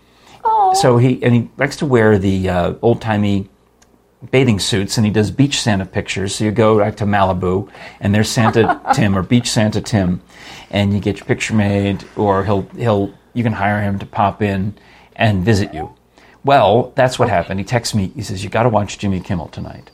[0.44, 0.74] Oh.
[0.74, 3.48] So he and he likes to wear the uh, old timey
[4.30, 6.34] bathing suits, and he does beach Santa pictures.
[6.34, 7.70] So you go back to Malibu,
[8.00, 10.20] and there's Santa Tim or Beach Santa Tim,
[10.70, 14.42] and you get your picture made, or he'll he'll you can hire him to pop
[14.42, 14.74] in
[15.16, 15.94] and visit you.
[16.44, 17.60] Well, that's what happened.
[17.60, 18.08] He texts me.
[18.14, 19.90] He says, "You got to watch Jimmy Kimmel tonight.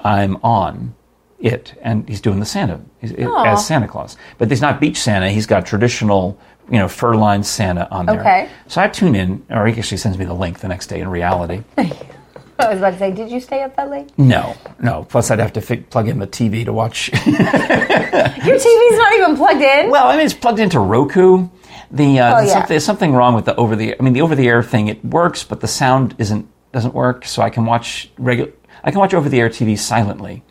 [0.00, 0.94] I'm on
[1.38, 4.16] it, and he's doing the Santa he's, as Santa Claus.
[4.38, 5.30] But he's not beach Santa.
[5.30, 6.38] He's got traditional,
[6.70, 8.20] you know, fur-lined Santa on there.
[8.20, 8.48] Okay.
[8.66, 11.00] So I tune in, or he actually sends me the link the next day.
[11.00, 14.10] In reality, I was about to say, did you stay up that late?
[14.18, 15.04] no, no.
[15.04, 17.10] Plus, I'd have to fi- plug in the TV to watch.
[17.26, 19.90] Your TV's not even plugged in.
[19.90, 21.48] well, I mean, it's plugged into Roku.
[21.90, 22.52] The uh, Oh, there's yeah.
[22.54, 23.98] something, there's something wrong with the over the.
[23.98, 27.24] I mean, the over the air thing it works, but the sound isn't doesn't work.
[27.24, 28.52] So I can watch regular.
[28.84, 30.42] I can watch over the air TV silently,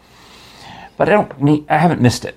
[0.97, 1.65] but I don't need.
[1.69, 2.36] I haven't missed it.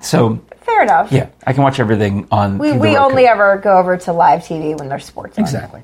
[0.00, 1.10] So Fair enough.
[1.12, 2.58] yeah, I can watch everything on.
[2.58, 5.44] We, we only ever go over to live TV when there's sports on.
[5.44, 5.82] Exactly.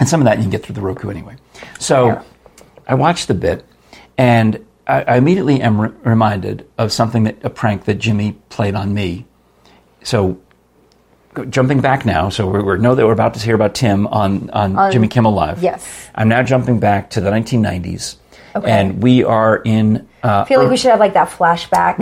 [0.00, 1.36] And some of that you can get through the Roku anyway.
[1.78, 2.22] So.
[2.88, 3.64] I watched the bit,
[4.18, 8.74] and I, I immediately am re- reminded of something that a prank that Jimmy played
[8.74, 9.24] on me.
[10.02, 10.40] So
[11.50, 14.50] jumping back now, so we we know that we're about to hear about Tim on,
[14.50, 15.62] on, Jimmy Kimmel Live.
[15.62, 16.08] yes.
[16.14, 18.16] I'm now jumping back to the 1990s,
[18.54, 18.70] Okay.
[18.70, 20.06] and we are in.
[20.22, 21.98] Uh, I feel like we should have like that flashback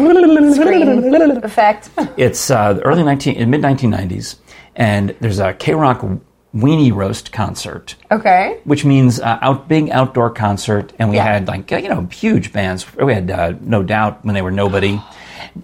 [1.44, 1.90] effect.
[2.16, 4.36] It's uh, the early 19, mid 1990s,
[4.76, 6.20] and there's a KROQ
[6.54, 7.94] weenie roast concert.
[8.10, 8.58] Okay.
[8.64, 11.24] which means uh, out big outdoor concert, and we Yeah.
[11.24, 12.84] had like you know huge bands.
[12.96, 15.00] We had uh, No Doubt when they were nobody.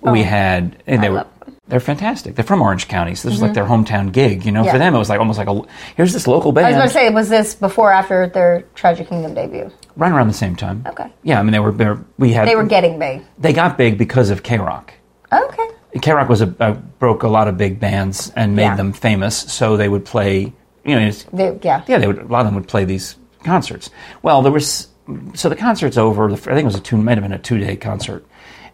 [0.00, 1.26] we had and they Oh, I were
[1.68, 2.34] they're fantastic.
[2.36, 4.44] They're from Orange County, so this was like their hometown gig.
[4.44, 4.66] You know, Mm-hmm.
[4.66, 4.72] Yeah.
[4.72, 5.62] for them it was like almost like a
[5.96, 6.66] here's this local band.
[6.66, 9.70] I was going to say, was this before or after their Tragic Kingdom debut?
[9.96, 10.84] right around the same time.
[10.86, 11.10] Okay.
[11.22, 13.22] Yeah, I mean they were, they were we had They were getting big.
[13.38, 14.90] they got big because of KROQ.
[15.32, 15.68] Okay.
[15.96, 18.76] KROQ was a, a broke a lot of big bands and made Yeah.
[18.76, 20.52] them famous, so they would play.
[20.84, 21.82] You know, They, yeah.
[21.88, 22.18] yeah, they would.
[22.18, 23.90] A lot of them would play these concerts.
[24.22, 24.88] Well, there was
[25.34, 26.28] so the concert's over.
[26.28, 28.24] the- I think it was a two, might have been a two day concert,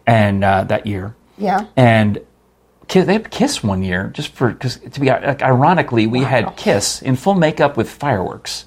[0.05, 1.65] and uh, that year, Yeah.
[1.77, 2.19] and
[2.89, 7.01] they had Kiss one year just for because to be like, ironically we had Kiss
[7.01, 8.65] in full makeup with fireworks.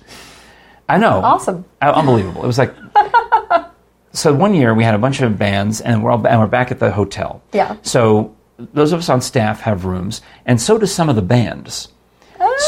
[0.88, 1.64] I know, Awesome.
[1.82, 2.42] Uh, unbelievable.
[2.44, 2.74] It was like.
[4.12, 6.70] So one year we had a bunch of bands, and we're all and we're back
[6.70, 7.42] at the hotel.
[7.52, 7.76] Yeah.
[7.82, 11.88] So those of us on staff have rooms, and so do some of the bands.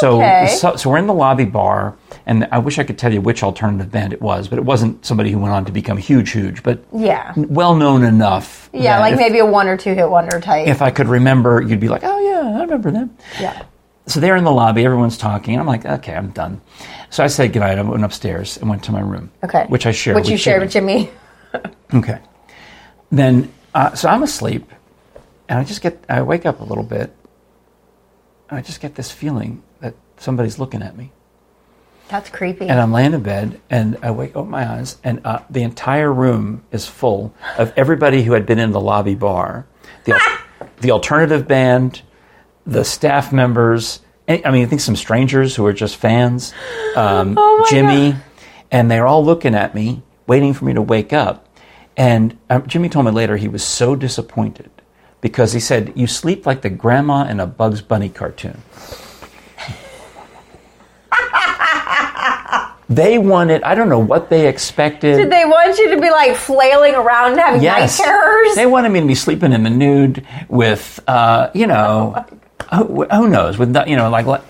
[0.00, 0.54] So, Okay.
[0.58, 1.96] so, so we're in the lobby bar,
[2.28, 5.04] and I wish I could tell you which alternative band it was, but it wasn't
[5.04, 7.32] somebody who went on to become huge, huge, but Yeah.
[7.36, 8.68] well known enough.
[8.74, 10.68] Yeah, like if, maybe a one or two hit wonder type.
[10.68, 13.16] if I could remember, you'd be like, oh yeah, I remember them.
[13.40, 13.62] yeah.
[14.06, 16.60] So they're in the lobby, everyone's talking, and I'm like, okay, I'm done.
[17.10, 17.78] So I said goodnight.
[17.78, 19.30] I went upstairs and went to my room.
[19.42, 19.64] Okay.
[19.68, 20.14] Which I shared.
[20.16, 21.10] Which with you shared with Jimmy.
[21.94, 22.18] Okay.
[23.10, 24.70] Then, uh, so I'm asleep,
[25.48, 27.14] and I just get, I wake up a little bit,
[28.50, 31.10] and I just get this feeling that somebody's looking at me.
[32.08, 32.68] That's creepy.
[32.68, 36.12] And I'm laying in bed, and I wake up my eyes, and uh, the entire
[36.12, 39.66] room is full of everybody who had been in the lobby bar,
[40.04, 40.18] the,
[40.80, 42.02] the alternative band,
[42.66, 44.00] the staff members.
[44.26, 46.54] and- I mean, I think some strangers who are just fans,
[46.96, 48.16] um, Oh my Jimmy,
[48.70, 51.46] and they're all looking at me, waiting for me to wake up.
[51.96, 54.70] And um, Jimmy told me later he was so disappointed
[55.20, 58.62] because he said, "You sleep like the grandma in a Bugs Bunny cartoon."
[62.90, 65.16] They wanted, I don't know what they expected.
[65.16, 67.98] Did they want you to be like flailing around and having yes.
[67.98, 68.55] night terrors?
[68.55, 72.24] They wanted me to be sleeping in the nude with, uh, you know,
[72.72, 74.42] who, who knows, with, you know, like, like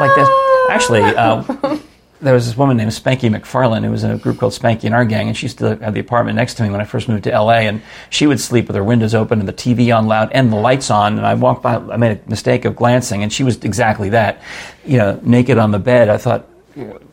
[0.00, 0.28] like this.
[0.70, 1.78] Actually, uh,
[2.20, 4.94] there was this woman named Spanky McFarland who was in a group called Spanky and
[4.94, 7.08] our gang, and she used to at the apartment next to me when I first
[7.08, 7.60] moved to LA.
[7.60, 10.56] And she would sleep with her windows open and the TV on loud and the
[10.56, 11.16] lights on.
[11.16, 14.42] And I walked by, I made a mistake of glancing, and she was exactly that,
[14.84, 16.08] you know, naked on the bed.
[16.08, 16.46] I thought,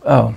[0.05, 0.35] oh.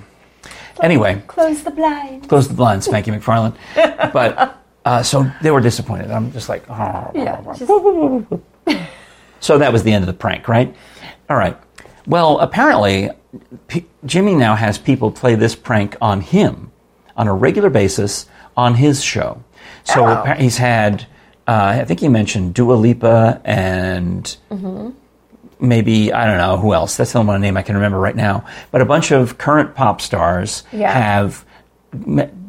[0.83, 2.27] Anyway, Close the blinds.
[2.29, 3.57] close the blinds, Spanky McFarland.
[4.13, 6.11] But uh, so they were disappointed.
[6.11, 7.11] I'm just like, oh.
[7.15, 7.43] Yeah.
[7.57, 7.71] Just,
[9.41, 10.75] So that was the end of the prank, right?
[11.31, 11.57] All right.
[12.07, 13.11] Well, apparently,
[13.69, 16.71] P- Jimmy now has people play this prank on him
[17.17, 19.43] on a regular basis on his show.
[19.85, 20.33] So Oh.
[20.39, 21.03] he's had,
[21.47, 24.91] uh, I think he mentioned Dua Lipa and Mm-hmm.
[25.61, 26.97] Maybe, I don't know who else.
[26.97, 28.45] That's the only one name I can remember right now.
[28.71, 30.93] But a bunch of current pop stars Yeah.
[30.93, 31.45] have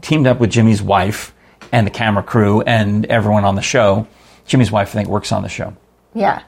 [0.01, 1.33] teamed up with Jimmy's wife
[1.71, 4.07] and the camera crew and everyone on the show.
[4.45, 5.75] Jimmy's wife, I think, works on the show
[6.13, 6.41] yeah.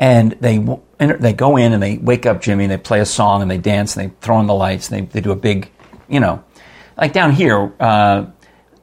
[0.00, 0.64] and they
[0.98, 3.58] they go in and they wake up Jimmy and they play a song and they
[3.58, 5.70] dance and they throw on the lights and they, they do a big,
[6.08, 6.42] you know,
[6.96, 8.24] like down here, uh,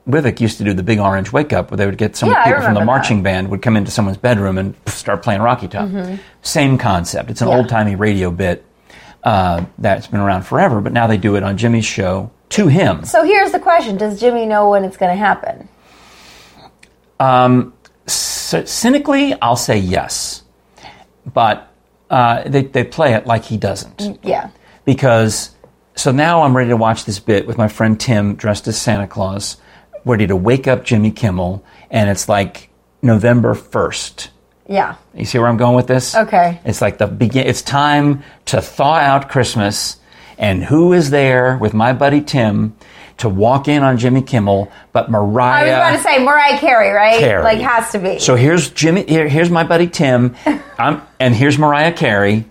[0.10, 2.44] WIVK used to do the big orange wake up where they would get some Yeah,
[2.46, 5.90] people from the marching band would come into someone's bedroom and start playing Rocky Top.
[6.42, 7.30] Same concept.
[7.30, 7.52] It's an Mm-hmm.
[7.54, 7.58] Yeah.
[7.58, 8.66] old timey radio bit
[9.24, 13.04] uh, that's been around forever, but now they do it on Jimmy's show to him.
[13.06, 15.68] So here's the question: Does Jimmy know when it's going to happen?
[18.08, 20.42] C- cynically, I'll say yes,
[21.32, 21.72] but
[22.10, 24.20] uh, they they play it like he doesn't.
[24.24, 24.50] Yeah.
[24.86, 25.52] because
[25.96, 29.06] so now I'm ready to watch this bit with my friend Tim dressed as Santa
[29.06, 29.58] Claus,
[30.10, 32.70] ready to wake up Jimmy Kimmel, and it's like
[33.02, 34.32] November first.
[34.68, 34.96] Yeah.
[35.16, 36.16] You see where I'm going with this?
[36.16, 36.62] Okay.
[36.64, 37.48] It's like the begin.
[37.48, 39.98] It's time to thaw out Christmas,
[40.38, 42.76] and who is there with my buddy Tim
[43.18, 44.72] to walk in on Jimmy Kimmel?
[44.94, 45.64] But Mariah.
[45.64, 47.20] I was about to say Mariah Carey, right?
[47.20, 47.44] Carey.
[47.44, 48.20] Like has to be.
[48.20, 49.06] So here's Jimmy.
[49.08, 50.36] Here, here's my buddy Tim,
[50.78, 52.46] I'm, and here's Mariah Carey,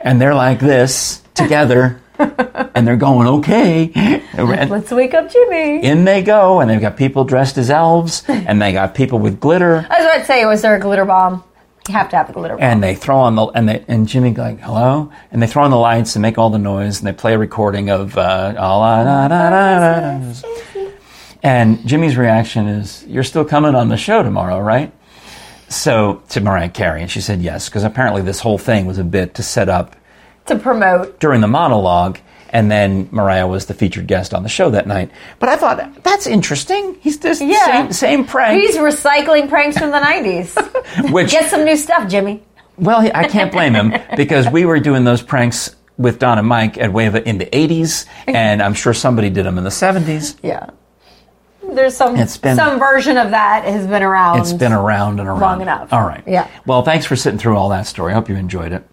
[0.00, 2.01] and they're like this together,
[2.74, 3.90] and they're going okay.
[4.34, 5.84] And Let's wake up Jimmy.
[5.84, 9.38] in they go, and they've got people dressed as elves, and they got people with
[9.40, 11.44] glitter, I was about to say, was there a glitter bomb?
[11.88, 12.62] You have to have a glitter bomb.
[12.64, 15.70] and they throw on the and they and Jimmy like hello, and they throw on
[15.70, 18.80] the lights and make all the noise, and they play a recording of uh, all
[18.80, 20.90] la, da, da, da, da.
[21.42, 24.92] And Jimmy's reaction is, "You're still coming on the show tomorrow, right?"
[25.68, 29.04] So to Mariah Carey, and she said yes, because apparently this whole thing was a
[29.04, 29.96] bit to set up
[30.46, 31.20] to promote.
[31.20, 32.18] during the monologue,
[32.50, 35.10] and then Mariah was the featured guest on the show that night.
[35.38, 36.96] But I thought that's interesting.
[37.00, 37.64] He's just Yeah.
[37.64, 40.54] same same prank, He's recycling pranks from the 90s.
[41.12, 42.42] which Get some new stuff, Jimmy.
[42.78, 46.78] well, I can't blame him because we were doing those pranks with Don and Mike
[46.78, 50.36] at WAVA in the '80s, and I'm sure somebody did them in the '70s.
[50.42, 50.70] Yeah.
[51.74, 54.40] There's some It's been- some version of that has been around.
[54.40, 55.92] It's been around and around Long enough.
[55.92, 56.22] All right.
[56.26, 56.48] Yeah.
[56.66, 58.12] Well, thanks for sitting through all that story.
[58.12, 58.84] I hope you enjoyed it.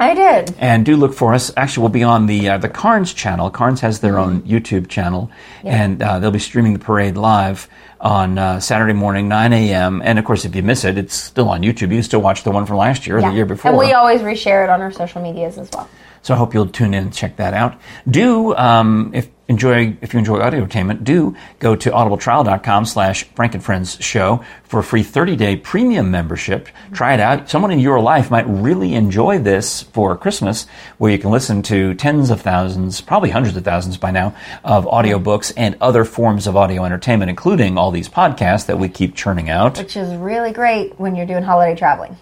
[0.00, 0.54] I did.
[0.58, 1.52] And do look for us.
[1.58, 3.50] Actually, we'll be on the uh, the Karns channel.
[3.50, 5.30] Karns has their own YouTube channel,
[5.62, 7.68] and uh, they'll be streaming the parade live
[8.00, 10.00] on uh, Saturday morning, 9 a.m.
[10.02, 11.82] And of course, if you miss it, it's still on YouTube.
[11.82, 13.28] You can still watch the one from last year or Yeah.
[13.28, 13.70] the year before.
[13.72, 15.86] And we always reshare it on our social medias as well.
[16.22, 17.80] So I hope you'll tune in and check that out.
[18.08, 23.54] Do um, if enjoy if you enjoy audio entertainment, do go to audibletrial.com slash Frank
[23.54, 26.68] and Friends show for a free 30 day premium membership.
[26.92, 27.50] Try it out.
[27.50, 30.66] Someone in your life might really enjoy this for Christmas,
[30.98, 34.86] where you can listen to tens of thousands, probably hundreds of thousands by now, of
[34.86, 39.50] audiobooks and other forms of audio entertainment, including all these podcasts that we keep churning
[39.50, 39.78] out.
[39.78, 42.16] Which is really great when you're doing holiday traveling.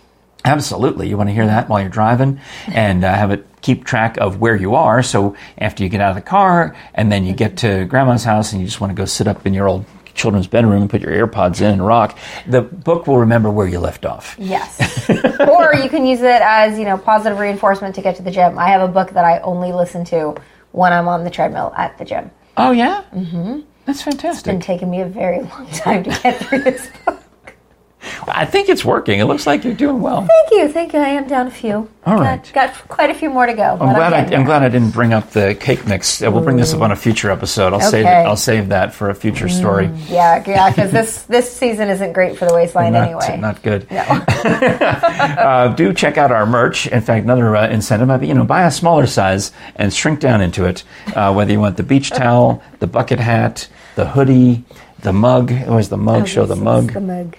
[0.49, 1.09] Absolutely.
[1.09, 4.41] You want to hear that while you're driving and uh, have it keep track of
[4.41, 5.03] where you are.
[5.03, 8.53] So after you get out of the car and then you get to grandma's house
[8.53, 9.85] and you just want to go sit up in your old
[10.15, 13.79] children's bedroom and put your AirPods in and rock, the book will remember where you
[13.79, 14.37] left off.
[14.39, 15.09] Yes.
[15.11, 18.59] or you can use it as, you know, positive reinforcement to get to the gym.
[18.59, 20.35] I have a book that I only listen to
[20.73, 22.31] when I'm on the treadmill at the gym.
[22.57, 23.05] Oh, yeah?
[23.15, 23.61] Mm-hmm.
[23.85, 24.39] That's fantastic.
[24.39, 27.18] It's been taking me a very long time to get through this book.
[28.27, 29.21] I think it's working.
[29.21, 30.27] It looks like you're doing well.
[30.27, 30.99] Thank you, thank you.
[30.99, 31.89] I am down a few.
[32.07, 32.53] All got, right.
[32.55, 33.77] Got quite a few more to go.
[33.81, 36.23] I'm glad I, I'm glad I didn't bring up the cake mix.
[36.23, 37.73] Uh, We'll bring this up on a future episode.
[37.73, 39.91] I'll save it, I'll save that for a future story.
[40.09, 43.37] Yeah, yeah, because this this season isn't great for the waistline Not, anyway.
[43.39, 43.91] not good.
[43.91, 43.99] no.
[44.03, 46.87] uh, do check out our merch.
[46.87, 50.21] In fact, another uh, incentive might be, you know, buy a smaller size and shrink
[50.21, 50.85] down into it.
[51.15, 54.65] Uh, whether you want the beach towel, the bucket hat, the hoodie,
[55.01, 55.53] the mug.
[55.67, 56.27] Always the mug.
[56.29, 56.93] Show the mug.
[56.93, 57.37] The mug.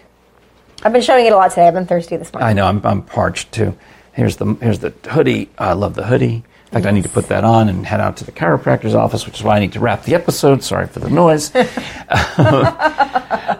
[0.83, 1.67] I've been showing it a lot today.
[1.67, 2.47] I've been thirsty this morning.
[2.49, 2.65] I know.
[2.65, 3.77] I'm, I'm parched too.
[4.13, 5.49] Here's the here's the hoodie.
[5.57, 6.43] I love the hoodie.
[6.69, 9.25] In fact, I need to put that on and head out to the chiropractor's office,
[9.25, 10.61] which is why I need to wrap the episode.
[10.61, 11.51] Sorry for the noise.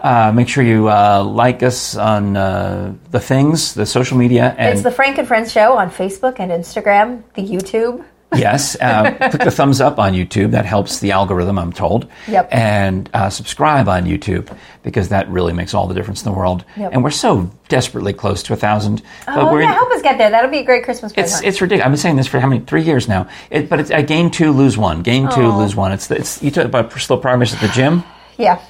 [0.00, 4.74] uh, make sure you uh, like us on uh, the things, the social media, and
[4.74, 8.04] It's the Frank and Friends show on Facebook and Instagram, the YouTube.
[8.34, 10.52] Yes, uh, click the thumbs up on YouTube.
[10.52, 12.08] That helps the algorithm, I'm told.
[12.28, 12.48] Yep.
[12.52, 16.64] And uh, subscribe on YouTube because that really makes all the difference in the world.
[16.76, 16.92] Yep.
[16.92, 19.02] And we're so desperately close to a thousand.
[19.26, 20.30] But Oh, we're yeah, help us get there.
[20.30, 21.46] That'll be a great Christmas It's present.
[21.46, 21.84] it's ridiculous.
[21.86, 23.28] I've been saying this for how many three years now.
[23.50, 25.02] It, but it's I gain two, lose one.
[25.02, 25.58] Gain two, Oh.
[25.58, 25.92] lose one.
[25.92, 28.02] It's the, it's you talk about slow progress at the gym,
[28.38, 28.60] yeah.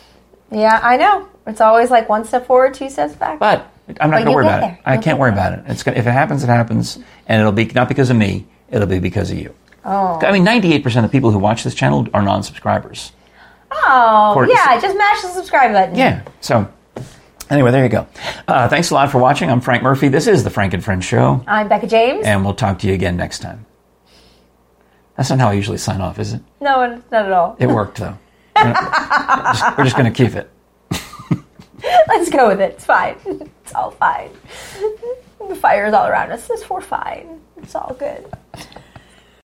[0.52, 1.28] Yeah, I know.
[1.46, 3.38] It's always like one step forward, two steps back.
[3.38, 4.62] but I'm not going to worry about it.
[4.62, 4.78] there.
[4.84, 5.54] I You'll can't worry there.
[5.54, 5.70] about it.
[5.70, 6.98] It's gonna, if it happens, it happens,
[7.28, 8.46] and it'll be not because of me.
[8.70, 9.54] It'll be because of you.
[9.84, 10.18] oh.
[10.22, 13.12] I mean, 98 percent of people who watch this channel are non-subscribers.
[13.72, 15.94] Oh, Court- yeah, just mash the subscribe button.
[15.94, 16.22] Yeah.
[16.40, 16.68] So
[17.50, 18.06] anyway, there you go.
[18.48, 19.48] Uh, thanks a lot for watching.
[19.50, 20.08] I'm Frank Murphy.
[20.08, 22.24] This is the Frank and Friends Show, I'm Becca James.
[22.26, 23.66] and we'll talk to you again next time.
[25.16, 26.40] That's not how I usually sign off, is it?
[26.60, 27.56] no, not at all.
[27.58, 28.16] It worked though.
[28.56, 30.50] We're just, we're just going to keep it.
[32.08, 32.72] Let's go with it.
[32.74, 33.16] It's fine.
[33.70, 34.30] It's all fine.
[35.48, 36.50] The fire is all around us.
[36.50, 37.40] It's for fine.
[37.58, 38.26] It's all good.